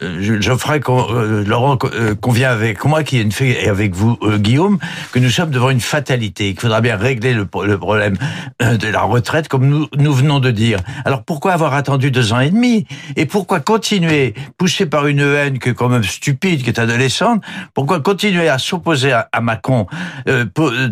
Geoffrey, 0.00 0.80
euh, 0.88 1.44
Laurent 1.44 1.76
euh, 1.84 2.14
convient 2.14 2.50
avec 2.50 2.84
moi, 2.84 3.02
qui 3.02 3.18
est 3.18 3.22
une 3.22 3.32
fait, 3.32 3.64
et 3.64 3.68
avec 3.68 3.94
vous, 3.94 4.16
euh, 4.22 4.38
Guillaume, 4.38 4.78
que 5.12 5.18
nous 5.18 5.30
sommes 5.30 5.50
devant 5.50 5.70
une 5.70 5.80
fatalité, 5.80 6.50
qu'il 6.52 6.60
faudra 6.60 6.80
bien 6.80 6.96
régler 6.96 7.34
le, 7.34 7.48
le, 7.64 7.78
problème 7.78 8.16
de 8.60 8.88
la 8.88 9.02
retraite, 9.02 9.48
comme 9.48 9.66
nous, 9.66 9.88
nous 9.96 10.12
venons 10.12 10.38
de 10.38 10.50
dire. 10.50 10.78
Alors 11.04 11.24
pourquoi 11.24 11.52
avoir 11.52 11.74
attendu 11.74 12.10
deux 12.10 12.32
ans 12.32 12.40
et 12.40 12.50
demi? 12.50 12.86
Et 13.16 13.26
pourquoi 13.26 13.60
continuer, 13.60 14.34
poussé 14.56 14.86
par 14.86 15.06
une 15.06 15.20
haine 15.20 15.58
qui 15.58 15.70
est 15.70 15.74
quand 15.74 15.88
même 15.88 16.04
stupide, 16.04 16.62
qui 16.62 16.70
est 16.70 16.78
adolescente, 16.78 17.42
pourquoi 17.74 18.00
continuer 18.00 18.48
à 18.48 18.58
s'opposer 18.58 19.12
à, 19.12 19.28
à, 19.32 19.40
Macron 19.40 19.86
euh, 20.28 20.44
de, 20.44 20.86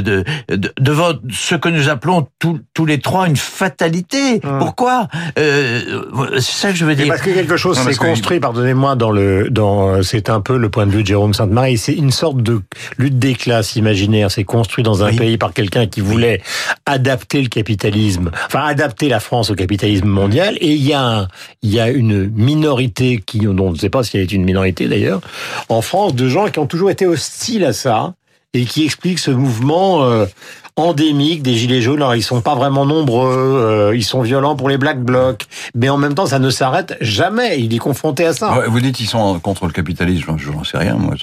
de, 0.00 0.24
de, 0.48 0.72
devant 0.78 1.12
ce 1.30 1.54
que 1.54 1.68
nous 1.68 1.88
appelons 1.88 2.28
tous, 2.38 2.60
tous 2.74 2.84
les 2.84 3.00
trois 3.00 3.26
une 3.26 3.36
fatalité? 3.36 4.40
Hum. 4.44 4.58
Pourquoi? 4.58 5.08
C'est 5.36 6.40
ça 6.40 6.70
que 6.70 6.76
je 6.76 6.84
veux 6.84 6.94
dire. 6.94 7.08
parce 7.08 7.22
que 7.22 7.30
quelque 7.30 7.56
chose 7.56 7.78
s'est 7.78 7.94
construit 7.94 8.33
pardonnez-moi, 8.40 8.96
dans 8.96 9.10
le, 9.10 9.50
dans, 9.50 10.02
c'est 10.02 10.30
un 10.30 10.40
peu 10.40 10.56
le 10.56 10.68
point 10.68 10.86
de 10.86 10.92
vue 10.92 11.02
de 11.02 11.06
Jérôme 11.06 11.34
Sainte-Marie, 11.34 11.78
c'est 11.78 11.94
une 11.94 12.10
sorte 12.10 12.42
de 12.42 12.60
lutte 12.98 13.18
des 13.18 13.34
classes 13.34 13.76
imaginaire. 13.76 14.30
C'est 14.30 14.44
construit 14.44 14.84
dans 14.84 15.04
un 15.04 15.14
pays 15.14 15.38
par 15.38 15.52
quelqu'un 15.52 15.86
qui 15.86 16.00
voulait 16.00 16.40
adapter 16.86 17.42
le 17.42 17.48
capitalisme, 17.48 18.30
enfin 18.46 18.64
adapter 18.64 19.08
la 19.08 19.20
France 19.20 19.50
au 19.50 19.54
capitalisme 19.54 20.08
mondial. 20.08 20.56
Et 20.60 20.72
il 20.72 20.84
y 20.84 20.92
a, 20.92 21.28
il 21.62 21.72
y 21.72 21.80
a 21.80 21.88
une 21.88 22.30
minorité 22.30 23.22
qui, 23.24 23.40
dont 23.40 23.68
on 23.68 23.72
ne 23.72 23.76
sait 23.76 23.90
pas 23.90 24.02
si 24.02 24.16
elle 24.16 24.22
est 24.22 24.32
une 24.32 24.44
minorité 24.44 24.88
d'ailleurs, 24.88 25.20
en 25.68 25.82
France, 25.82 26.14
de 26.14 26.28
gens 26.28 26.48
qui 26.48 26.58
ont 26.58 26.66
toujours 26.66 26.90
été 26.90 27.06
hostiles 27.06 27.64
à 27.64 27.72
ça 27.72 28.14
et 28.52 28.64
qui 28.64 28.84
expliquent 28.84 29.18
ce 29.18 29.30
mouvement. 29.30 30.04
Euh, 30.04 30.26
endémique 30.76 31.42
des 31.42 31.54
gilets 31.54 31.80
jaunes. 31.80 31.96
Alors 31.96 32.14
ils 32.14 32.22
sont 32.22 32.40
pas 32.40 32.54
vraiment 32.54 32.86
nombreux, 32.86 33.32
euh, 33.32 33.96
ils 33.96 34.04
sont 34.04 34.22
violents 34.22 34.56
pour 34.56 34.68
les 34.68 34.78
black 34.78 35.02
blocs, 35.02 35.46
mais 35.74 35.88
en 35.88 35.96
même 35.96 36.14
temps 36.14 36.26
ça 36.26 36.38
ne 36.38 36.50
s'arrête 36.50 36.96
jamais. 37.00 37.60
Il 37.60 37.74
est 37.74 37.78
confronté 37.78 38.26
à 38.26 38.32
ça. 38.32 38.64
Vous 38.68 38.80
dites 38.80 38.96
qu'ils 38.96 39.08
sont 39.08 39.38
contre 39.40 39.66
le 39.66 39.72
capitalisme, 39.72 40.36
je 40.36 40.50
n'en 40.50 40.64
sais 40.64 40.78
rien. 40.78 40.94
Moi, 40.94 41.14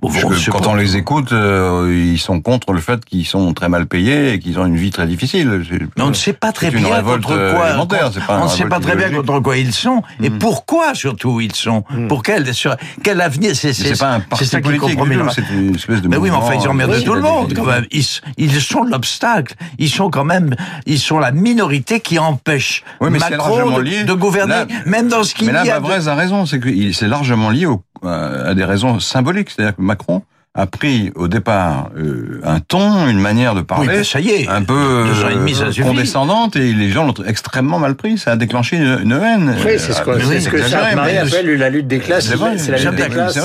quand 0.00 0.66
on 0.68 0.74
les 0.76 0.96
écoute, 0.96 1.32
euh, 1.32 1.92
ils 1.92 2.20
sont 2.20 2.40
contre 2.40 2.72
le 2.72 2.80
fait 2.80 3.04
qu'ils 3.04 3.26
sont 3.26 3.52
très 3.52 3.68
mal 3.68 3.86
payés 3.86 4.32
et 4.32 4.38
qu'ils 4.38 4.60
ont 4.60 4.66
une 4.66 4.76
vie 4.76 4.92
très 4.92 5.08
difficile. 5.08 5.62
Mais 5.96 6.02
on 6.02 6.10
ne 6.10 6.14
sait 6.14 6.32
pas 6.32 6.52
très 6.52 6.70
bien 6.70 7.02
contre 7.02 7.32
euh, 7.32 7.52
quoi. 7.52 8.38
on 8.40 8.44
ne 8.44 8.48
sait 8.48 8.66
pas 8.66 8.78
très 8.78 8.94
bien 8.94 9.10
contre 9.10 9.40
quoi 9.40 9.56
ils 9.56 9.72
sont 9.72 10.02
et 10.22 10.30
mm. 10.30 10.38
pourquoi 10.38 10.94
surtout 10.94 11.40
ils 11.40 11.54
sont. 11.54 11.82
Mm. 11.90 12.06
Pour 12.06 12.22
quel 12.22 12.54
sur 12.54 12.76
quel 13.02 13.20
avenir 13.20 13.56
C'est 13.56 13.72
c'est 13.72 13.98
pas 13.98 14.14
un 14.14 14.20
parti 14.20 14.48
politique 14.60 14.98
c'est 15.34 15.50
une 15.50 15.74
espèce 15.74 16.00
de. 16.00 16.08
Mais 16.08 16.16
oui, 16.16 16.30
mais 16.30 16.36
enfin 16.36 16.54
ils 16.54 16.68
emmerdent 16.68 17.02
tout 17.02 17.14
le 17.14 17.20
monde 17.20 17.52
quand 17.54 17.66
même. 17.66 17.86
Ils, 17.90 18.04
ils 18.36 18.60
sont 18.60 18.84
l'obstacle. 18.84 19.54
Ils 19.78 19.90
sont 19.90 20.10
quand 20.10 20.24
même 20.24 20.54
ils 20.86 21.00
sont 21.00 21.18
la 21.18 21.32
minorité 21.32 21.98
qui 21.98 22.20
empêche 22.20 22.84
Macron 23.00 23.80
de, 23.80 24.12
gouverner, 24.12 24.64
même 24.86 25.08
dans 25.08 25.24
ce 25.24 25.34
qu'il 25.34 25.46
y 25.46 25.50
a. 25.50 25.52
Mais 25.62 25.68
là, 25.68 25.80
Bavrez 25.80 26.08
a 26.08 26.14
raison, 26.14 26.46
c'est 26.46 26.60
que 26.60 26.92
c'est 26.92 27.08
largement 27.08 27.50
lié 27.50 27.66
au 27.66 27.82
à 28.06 28.54
des 28.54 28.64
raisons 28.64 29.00
symboliques. 29.00 29.50
C'est-à-dire 29.50 29.76
que 29.76 29.82
Macron 29.88 30.22
a 30.54 30.66
pris 30.66 31.12
au 31.14 31.28
départ 31.28 31.90
euh, 31.96 32.40
un 32.42 32.58
ton, 32.58 33.06
une 33.06 33.20
manière 33.20 33.54
de 33.54 33.60
parler, 33.60 34.02
ça 34.02 34.18
y 34.18 34.30
est, 34.30 34.48
un 34.48 34.64
peu 34.64 34.74
euh, 34.74 35.82
condescendante, 35.82 36.56
et 36.56 36.72
les 36.72 36.90
gens 36.90 37.06
l'ont 37.06 37.14
extrêmement 37.24 37.78
mal 37.78 37.94
pris. 37.94 38.18
Ça 38.18 38.32
a 38.32 38.36
déclenché 38.36 38.76
une, 38.76 38.98
une 39.04 39.12
haine. 39.12 39.54
Oui, 39.64 39.72
c'est 39.78 39.92
ce, 39.92 40.02
que, 40.02 40.18
c'est 40.20 40.40
ce 40.40 40.48
que 40.48 40.94
Marie 40.96 41.16
appelle 41.16 41.56
la 41.58 41.70
lutte 41.70 41.86
des 41.86 42.00
classes. 42.00 42.34
C'est 42.56 42.72
la 42.72 42.78
lutte 42.78 42.94
des 42.94 43.08
classes. 43.08 43.38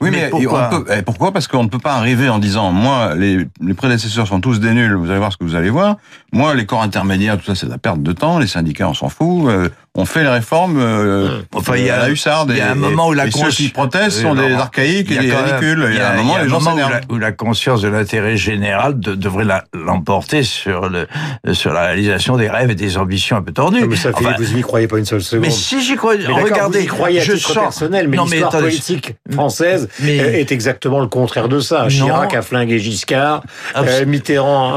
Oui, 0.00 0.10
mais, 0.10 0.28
pourquoi, 0.30 0.70
peut, 0.70 0.84
eh, 0.96 1.02
pourquoi? 1.02 1.32
Parce 1.32 1.46
qu'on 1.46 1.64
ne 1.64 1.68
peut 1.68 1.78
pas 1.78 1.94
arriver 1.94 2.30
en 2.30 2.38
disant, 2.38 2.72
moi, 2.72 3.14
les, 3.14 3.46
les 3.60 3.74
prédécesseurs 3.74 4.26
sont 4.26 4.40
tous 4.40 4.60
des 4.60 4.72
nuls. 4.72 4.94
Vous 4.94 5.10
allez 5.10 5.18
voir 5.18 5.32
ce 5.32 5.36
que 5.36 5.44
vous 5.44 5.56
allez 5.56 5.70
voir. 5.70 5.96
Moi, 6.30 6.54
les 6.54 6.66
corps 6.66 6.82
intermédiaires, 6.82 7.38
tout 7.38 7.44
ça, 7.46 7.54
c'est 7.54 7.66
de 7.66 7.70
la 7.70 7.78
perte 7.78 8.02
de 8.02 8.12
temps. 8.12 8.38
Les 8.38 8.46
syndicats, 8.46 8.88
on 8.88 8.94
s'en 8.94 9.08
fout. 9.08 9.48
Euh, 9.48 9.70
on 9.94 10.04
fait 10.04 10.22
les 10.22 10.28
réformes 10.28 10.78
euh, 10.78 11.40
enfin, 11.54 11.76
il 11.76 11.86
y 11.86 11.90
a, 11.90 11.98
la 11.98 12.10
hussarde. 12.10 12.50
Il 12.52 12.58
y 12.58 12.60
a 12.60 12.70
un 12.70 12.76
moment 12.76 13.08
où 13.08 13.14
la 13.14 13.28
ceux 13.30 13.48
qui 13.48 13.68
protestent 13.68 14.20
sont 14.20 14.34
des 14.34 14.52
archaïques 14.52 15.10
et 15.10 15.18
des 15.18 15.34
ridicules. 15.34 15.88
Il 15.90 15.96
y 15.96 16.00
a 16.00 16.12
un 16.12 16.16
moment, 16.16 16.38
les 16.38 16.48
gens 16.48 16.60
où, 17.08 17.18
la, 17.18 17.32
conscience 17.32 17.82
de 17.82 17.88
l'intérêt 17.88 18.36
général 18.36 19.00
devrait 19.00 19.46
l'emporter 19.74 20.42
sur 20.44 20.88
le 20.88 21.08
sur 21.52 21.72
la 21.72 21.86
réalisation 21.86 22.36
des 22.36 22.48
rêves 22.48 22.70
et 22.70 22.74
des 22.74 22.96
ambitions 22.96 23.36
un 23.36 23.42
peu 23.42 23.52
tordues. 23.52 23.86
mais 23.86 23.96
ça 23.96 24.12
fait, 24.12 24.24
vous 24.38 24.54
n'y 24.54 24.62
croyez 24.62 24.86
pas 24.86 24.98
une 24.98 25.04
seule 25.04 25.22
seconde. 25.22 25.46
Mais 25.46 25.50
si 25.50 25.82
j'y 25.82 25.96
crois, 25.96 26.12
regardez, 26.12 26.80
vous 26.80 26.84
y 26.84 26.88
croyez 26.88 27.20
à 27.20 27.24
je 27.24 27.32
titre 27.32 27.54
personnel, 27.58 28.06
mais, 28.08 28.18
l'histoire 28.18 28.52
politique 28.52 29.14
française 29.32 29.88
est 30.04 30.52
exactement 30.52 31.00
le 31.00 31.08
contraire 31.08 31.48
de 31.48 31.58
ça. 31.58 31.86
Chirac 31.88 32.34
a 32.34 32.42
flingué 32.42 32.78
Giscard, 32.78 33.42
euh, 33.76 34.06
Mitterrand, 34.06 34.74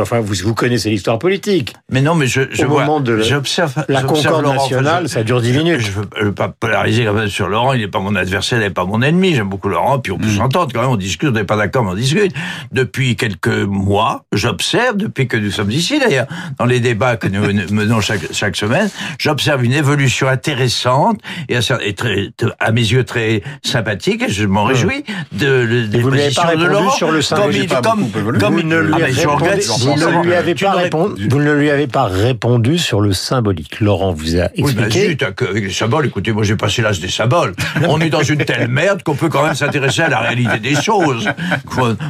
enfin 0.00 0.20
vous 0.20 0.34
vous 0.42 0.54
connaissez 0.62 0.90
l'histoire 0.90 1.18
politique. 1.18 1.74
Mais 1.90 2.00
non, 2.00 2.14
mais 2.14 2.26
je 2.28 2.42
je 2.52 2.64
vois, 2.64 2.86
j'observe 3.20 3.84
la 3.88 4.02
national, 4.02 5.08
ça 5.08 5.24
dure 5.24 5.40
10 5.40 5.58
minutes. 5.58 5.80
Je, 5.80 5.98
ne 5.98 6.26
veux, 6.26 6.32
pas 6.32 6.48
polariser 6.48 7.04
quand 7.04 7.14
même 7.14 7.28
sur 7.28 7.48
Laurent, 7.48 7.72
il 7.72 7.80
n'est 7.80 7.88
pas 7.88 7.98
mon 7.98 8.14
adversaire, 8.14 8.58
il 8.58 8.62
n'est 8.62 8.70
pas 8.70 8.84
mon 8.84 9.02
ennemi. 9.02 9.34
J'aime 9.34 9.48
beaucoup 9.48 9.68
Laurent, 9.68 9.98
puis 9.98 10.12
on 10.12 10.18
peut 10.18 10.26
mm. 10.26 10.36
s'entendre 10.36 10.72
quand 10.72 10.82
même, 10.82 10.90
on 10.90 10.96
discute, 10.96 11.30
on 11.30 11.32
n'est 11.32 11.44
pas 11.44 11.56
d'accord, 11.56 11.84
mais 11.84 11.90
on 11.90 11.94
discute. 11.94 12.32
Depuis 12.70 13.16
quelques 13.16 13.48
mois, 13.48 14.24
j'observe, 14.32 14.96
depuis 14.96 15.26
que 15.26 15.36
nous 15.36 15.50
sommes 15.50 15.70
ici 15.70 15.98
d'ailleurs, 15.98 16.26
dans 16.58 16.66
les 16.66 16.78
débats 16.78 17.16
que 17.16 17.26
nous 17.26 17.42
menons 17.72 18.00
chaque, 18.00 18.32
chaque 18.32 18.56
semaine, 18.56 18.88
j'observe 19.18 19.64
une 19.64 19.72
évolution 19.72 20.28
intéressante 20.28 21.20
et, 21.48 21.58
et 21.80 21.94
très, 21.94 22.30
à 22.60 22.70
mes 22.70 22.82
yeux 22.82 23.04
très 23.04 23.42
sympathique, 23.62 24.22
et 24.22 24.30
je 24.30 24.46
m'en 24.46 24.64
mm. 24.64 24.68
réjouis 24.68 25.04
de, 25.32 25.86
de, 25.86 25.98
vous 25.98 26.10
ne 26.10 26.56
de 26.56 26.66
Laurent. 26.66 26.90
Sur 26.92 27.10
le 27.10 27.20
comme, 27.34 27.52
il, 27.52 27.68
comme, 27.68 28.38
comme 28.38 28.58
il 28.58 28.68
ne 28.68 28.78
lui, 28.78 28.94
vous 31.28 31.38
ne 31.38 31.52
lui 31.52 31.70
avez 31.70 31.86
pas 31.86 32.04
répondu 32.04 32.78
sur 32.78 33.00
le 33.00 33.12
symbolique. 33.12 33.80
Laurent 33.80 34.12
vous 34.12 34.36
a 34.36 34.44
expliqué. 34.54 34.66
Oui, 34.66 34.74
ben 34.74 34.90
zut, 34.90 35.22
avec 35.22 35.64
les 35.64 35.72
symboles, 35.72 36.06
écoutez, 36.06 36.32
moi 36.32 36.42
j'ai 36.42 36.56
passé 36.56 36.82
l'âge 36.82 37.00
des 37.00 37.08
symboles. 37.08 37.54
On 37.88 38.00
est 38.00 38.10
dans 38.10 38.22
une 38.22 38.44
telle 38.44 38.68
merde 38.68 39.02
qu'on 39.02 39.14
peut 39.14 39.28
quand 39.28 39.44
même 39.44 39.54
s'intéresser 39.54 40.02
à 40.02 40.08
la 40.08 40.20
réalité 40.20 40.58
des 40.58 40.74
choses. 40.74 41.28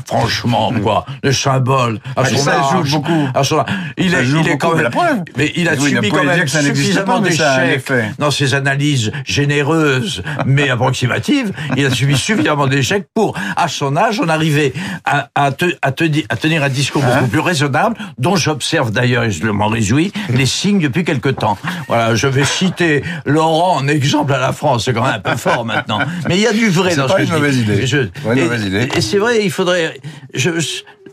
franchement, 0.06 0.72
quoi. 0.82 1.06
Les 1.22 1.32
symboles. 1.32 1.98
À 2.16 2.24
son 2.24 2.36
ça 2.36 2.62
joue 2.84 3.00
beaucoup. 3.00 3.28
À 3.34 3.44
son, 3.44 3.64
il 3.96 4.14
est, 4.14 4.24
il 4.26 4.48
est 4.48 4.58
quand 4.58 4.74
même. 4.74 4.90
Mais 5.36 5.52
il 5.56 5.68
a 5.68 5.76
subi 5.76 6.10
quand 6.10 6.24
même 6.24 6.46
suffisamment 6.46 7.20
d'échecs 7.20 7.82
dans 8.18 8.30
ses 8.30 8.54
analyses 8.54 9.12
généreuses 9.24 10.22
mais 10.46 10.70
approximatives. 10.70 11.52
Il 11.76 11.86
a 11.86 11.90
subi 11.90 12.16
suffisamment 12.16 12.66
d'échecs 12.66 13.06
pour, 13.14 13.36
à 13.56 13.68
son 13.68 13.96
âge, 13.96 14.20
en 14.20 14.28
arriver 14.28 14.72
à, 15.04 15.28
à, 15.34 15.50
à, 15.82 15.92
tenir 15.92 16.62
un 16.62 16.68
discours 16.68 17.02
beaucoup 17.02 17.24
hein 17.24 17.28
plus 17.30 17.40
raisonnable, 17.40 17.96
dont 18.18 18.31
j'observe 18.36 18.90
d'ailleurs, 18.90 19.24
et 19.24 19.30
je 19.30 19.46
m'en 19.46 19.68
réjouis, 19.68 20.12
les 20.30 20.46
signes 20.46 20.80
depuis 20.80 21.04
quelque 21.04 21.28
temps. 21.28 21.58
Voilà, 21.88 22.14
je 22.14 22.26
vais 22.26 22.44
citer 22.44 23.02
Laurent 23.24 23.76
en 23.76 23.88
exemple 23.88 24.32
à 24.32 24.38
la 24.38 24.52
France, 24.52 24.84
c'est 24.84 24.92
quand 24.92 25.04
même 25.04 25.14
un 25.14 25.20
peu 25.20 25.36
fort 25.36 25.64
maintenant. 25.64 25.98
Mais 26.28 26.36
il 26.36 26.42
y 26.42 26.46
a 26.46 26.52
du 26.52 26.68
vrai 26.68 26.96
dans 26.96 27.08
ce 27.08 27.14
que 27.14 27.24
je 27.24 27.34
dis. 27.34 27.60
Idée. 27.62 27.86
Je, 27.86 27.98
et, 27.98 28.10
mauvaise 28.24 28.64
idée. 28.64 28.88
Et 28.96 29.00
c'est 29.00 29.18
vrai, 29.18 29.44
il 29.44 29.50
faudrait. 29.50 30.00
Je, 30.34 30.50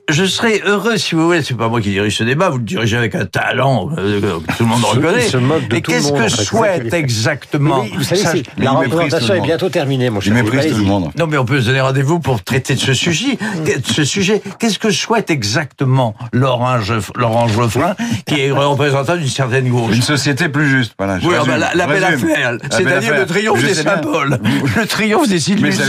je 0.09 0.25
serais 0.25 0.61
heureux, 0.65 0.97
si 0.97 1.15
vous 1.15 1.25
voulez, 1.25 1.43
c'est 1.43 1.55
pas 1.55 1.69
moi 1.69 1.81
qui 1.81 1.89
dirige 1.89 2.17
ce 2.17 2.23
débat, 2.23 2.49
vous 2.49 2.57
le 2.57 2.63
dirigez 2.63 2.97
avec 2.97 3.15
un 3.15 3.25
talent 3.25 3.89
euh, 3.97 4.19
que 4.21 4.53
tout 4.57 4.63
le 4.63 4.65
monde 4.65 4.83
reconnaît. 4.83 5.21
Se 5.21 5.37
moque 5.37 5.67
de 5.67 5.75
Et 5.75 5.81
qu'est-ce 5.81 6.11
que 6.11 6.27
souhaite 6.27 6.93
exactement 6.93 7.85
vous 7.93 8.03
savez, 8.03 8.43
La 8.57 8.71
représentation 8.71 9.35
est 9.35 9.41
bientôt 9.41 9.69
terminée, 9.69 10.09
mon 10.09 10.19
cher. 10.19 10.33
Il 10.35 10.43
méprise 10.43 10.71
tout 10.71 10.77
le 10.77 10.83
monde. 10.83 11.11
Non, 11.17 11.27
mais 11.27 11.37
on 11.37 11.45
peut 11.45 11.61
se 11.61 11.67
donner 11.67 11.81
rendez-vous 11.81 12.19
pour 12.19 12.43
traiter 12.43 12.75
de 12.75 12.79
ce 12.79 12.93
sujet. 12.93 13.37
ce 13.83 14.03
sujet. 14.03 14.41
Qu'est-ce 14.59 14.79
que 14.79 14.91
souhaite 14.91 15.29
exactement 15.29 16.15
Laurent, 16.33 16.77
Laurent 17.15 17.47
Geoffrin, 17.47 17.95
qui 18.25 18.41
est 18.41 18.51
représentant 18.51 19.15
d'une 19.15 19.27
certaine 19.27 19.69
gauche 19.69 19.95
Une 19.95 20.01
société 20.01 20.49
plus 20.49 20.69
juste. 20.69 20.93
Voilà, 20.97 21.17
oui, 21.23 21.33
ah 21.39 21.43
bah, 21.45 21.57
la, 21.73 21.87
belle 21.87 22.03
affaire. 22.03 22.57
C'est-à-dire 22.71 23.15
le 23.15 23.25
triomphe 23.25 23.63
des 23.63 23.73
symboles. 23.73 24.39
Le 24.75 24.85
triomphe 24.85 25.27
des 25.27 25.51
illusions. 25.51 25.67
Mais 25.67 25.71
ça 25.71 25.85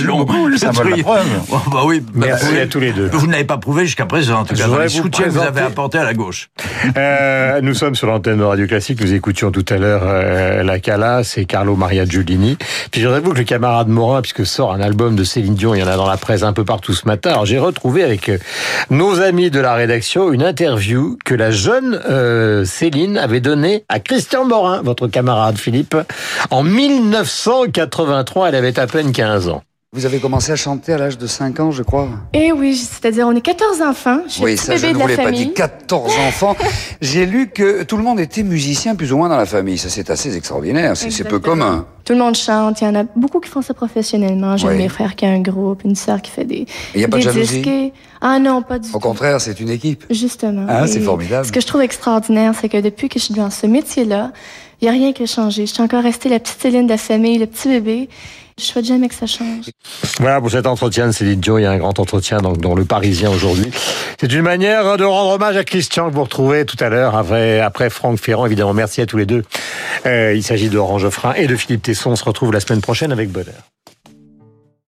le 0.49 0.57
symbole, 0.57 0.91
la 0.91 1.03
preuve. 1.03 1.27
bah 1.73 1.83
oui. 1.85 2.03
Merci 2.15 2.59
à 2.59 2.67
tous 2.67 2.81
les 2.81 2.93
deux. 2.93 3.11
Vous 3.13 3.27
n'avez 3.27 3.45
pas 3.45 3.59
prouvé 3.59 3.87
jusqu'à 3.87 4.07
présent, 4.11 4.41
en 4.41 4.45
tout 4.45 4.57
cas, 4.57 4.67
dans 4.67 4.79
les 4.79 4.89
soutiens 4.89 5.27
que 5.27 5.31
vous 5.31 5.39
avez 5.39 5.61
apportés 5.61 5.99
à 5.99 6.05
la 6.05 6.15
gauche. 6.15 6.51
Euh, 6.97 7.61
nous 7.63 7.75
sommes 7.75 7.95
sur 7.95 8.09
l'antenne 8.09 8.39
de 8.39 8.43
Radio 8.43 8.67
Classique. 8.67 9.01
Nous 9.01 9.15
écoutions 9.15 9.53
tout 9.53 9.65
à 9.69 9.77
l'heure 9.77 10.03
euh, 10.05 10.65
la 10.65 10.81
Cala, 10.81 11.23
c'est 11.23 11.45
Carlo 11.45 11.77
Maria 11.77 12.05
Giulini. 12.05 12.59
Puis 12.91 13.05
vous 13.05 13.33
que 13.33 13.39
le 13.39 13.45
camarade 13.45 13.87
Morin, 13.87 14.21
puisque 14.21 14.45
sort 14.45 14.73
un 14.73 14.81
album 14.81 15.15
de 15.15 15.23
Céline 15.23 15.55
Dion, 15.55 15.75
il 15.75 15.81
y 15.81 15.83
en 15.85 15.87
a 15.87 15.97
dans 15.97 16.09
la 16.09 16.17
presse 16.17 16.43
un 16.43 16.53
peu 16.53 16.65
partout 16.65 16.93
ce 16.93 17.07
matin. 17.07 17.31
Alors 17.31 17.47
j'ai 17.47 17.61
retrouvé 17.61 18.03
avec 18.03 18.29
euh, 18.29 18.39
nos 18.91 19.21
amis 19.21 19.51
de 19.51 19.61
la 19.61 19.75
rédaction 19.75 20.33
une 20.33 20.43
interview 20.43 21.17
que 21.25 21.35
la 21.35 21.53
jeune 21.53 22.01
euh, 22.09 22.65
Céline 22.65 23.17
avait 23.17 23.41
donnée 23.41 23.85
à 23.89 24.01
Christian 24.01 24.45
Morin, 24.45 24.83
votre 24.83 25.07
camarade 25.07 25.57
Philippe, 25.57 25.97
en 26.51 26.65
1983. 26.65 28.49
Elle 28.49 28.55
avait 28.57 28.79
à 28.79 28.89
peine 28.89 29.13
15 29.13 29.49
ans. 29.51 29.63
Vous 29.93 30.07
avez 30.07 30.21
commencé 30.21 30.53
à 30.53 30.57
chanter 30.57 30.93
à 30.93 30.99
l'âge 30.99 31.19
de 31.19 31.27
5 31.27 31.59
ans, 31.59 31.73
je 31.73 31.83
crois. 31.83 32.09
Eh 32.33 32.53
oui, 32.53 32.77
c'est-à-dire 32.77 33.27
on 33.27 33.35
est 33.35 33.41
14 33.41 33.83
enfants. 33.83 34.21
Je 34.29 34.35
suis 34.35 34.45
oui, 34.45 34.57
ça, 34.57 34.77
je 34.77 34.87
ne 34.87 34.95
vous 34.95 35.05
l'ai 35.05 35.17
pas 35.17 35.33
dit. 35.33 35.53
14 35.53 36.13
enfants. 36.29 36.55
J'ai 37.01 37.27
lu 37.27 37.49
que 37.49 37.83
tout 37.83 37.97
le 37.97 38.05
monde 38.05 38.21
était 38.21 38.45
musicien, 38.45 38.95
plus 38.95 39.13
ou 39.13 39.17
moins 39.17 39.29
dans 39.29 39.37
la 39.37 39.47
famille. 39.47 39.79
Ça, 39.79 39.89
c'est 39.89 40.09
assez 40.09 40.37
extraordinaire. 40.37 40.97
C'est 40.97 41.25
peu 41.25 41.41
commun. 41.41 41.87
Tout 42.05 42.13
le 42.13 42.21
monde 42.21 42.37
chante. 42.37 42.81
Il 42.81 42.85
y 42.85 42.87
en 42.87 42.95
a 42.95 43.03
beaucoup 43.17 43.41
qui 43.41 43.51
font 43.51 43.63
ça 43.63 43.75
professionnellement. 43.75 44.57
J'ai 44.57 44.69
mes 44.69 44.89
frères 44.89 45.17
qui 45.17 45.25
ont 45.25 45.35
un 45.35 45.41
groupe, 45.41 45.83
une 45.83 45.97
sœur 45.97 46.23
qui 46.23 46.31
fait 46.31 46.45
des. 46.45 46.67
Il 46.95 46.99
n'y 46.99 47.05
a 47.05 47.09
pas 47.09 47.17
de 47.17 47.23
jalousie. 47.23 47.93
Ah 48.21 48.39
non, 48.39 48.63
pas 48.63 48.79
du 48.79 48.89
tout. 48.89 48.97
Au 48.97 49.01
contraire, 49.01 49.41
c'est 49.41 49.59
une 49.59 49.71
équipe. 49.71 50.05
Justement. 50.09 50.67
Ah, 50.69 50.87
c'est 50.87 51.01
formidable. 51.01 51.45
Ce 51.45 51.51
que 51.51 51.61
je 51.61 51.67
trouve 51.67 51.81
extraordinaire, 51.81 52.53
c'est 52.61 52.69
que 52.69 52.81
depuis 52.81 53.09
que 53.09 53.19
je 53.19 53.25
suis 53.25 53.35
dans 53.35 53.51
ce 53.51 53.67
métier-là, 53.67 54.31
il 54.81 54.85
n'y 54.85 54.89
a 54.89 54.93
rien 54.93 55.13
qui 55.13 55.25
a 55.25 55.27
changé. 55.27 55.67
Je 55.67 55.73
suis 55.75 55.83
encore 55.83 56.05
restée 56.05 56.29
la 56.29 56.39
petite 56.39 56.61
Céline 56.61 56.85
de 56.87 56.91
la 56.93 56.97
famille, 56.97 57.39
le 57.39 57.47
petit 57.47 57.69
bébé. 57.69 58.09
Je 58.61 58.67
souhaite 58.67 58.85
jamais 58.85 59.09
que 59.09 59.15
ça 59.15 59.27
change. 59.27 59.71
Voilà 60.19 60.39
pour 60.39 60.51
cet 60.51 60.67
entretien 60.67 61.07
de 61.07 61.13
Céline 61.13 61.41
Dion. 61.41 61.57
Il 61.57 61.63
y 61.63 61.67
a 61.67 61.71
un 61.71 61.79
grand 61.79 61.99
entretien 61.99 62.39
donc, 62.39 62.59
dans 62.59 62.75
Le 62.75 62.85
Parisien 62.85 63.31
aujourd'hui. 63.31 63.71
C'est 64.21 64.31
une 64.31 64.43
manière 64.43 64.99
de 64.99 65.05
rendre 65.05 65.31
hommage 65.31 65.57
à 65.57 65.65
Christian 65.65 66.11
que 66.11 66.15
vous 66.15 66.25
retrouvez 66.25 66.67
tout 66.67 66.77
à 66.79 66.91
l'heure 66.91 67.17
après, 67.17 67.61
après 67.61 67.89
Franck 67.89 68.19
Ferrand. 68.19 68.45
Évidemment, 68.45 68.75
merci 68.75 69.01
à 69.01 69.07
tous 69.07 69.17
les 69.17 69.25
deux. 69.25 69.45
Euh, 70.05 70.35
il 70.35 70.43
s'agit 70.43 70.69
de 70.69 70.77
Orange 70.77 71.03
Geoffrin 71.03 71.33
et 71.35 71.47
de 71.47 71.57
Philippe 71.57 71.83
Tesson. 71.83 72.11
On 72.11 72.17
se 72.17 72.25
retrouve 72.25 72.53
la 72.53 72.61
semaine 72.61 72.83
prochaine 72.83 73.13
avec 73.13 73.31
bonheur. 73.31 73.55